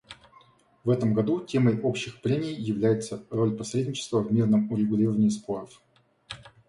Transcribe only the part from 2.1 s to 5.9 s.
прений является «Роль посредничества в мирном урегулировании споров».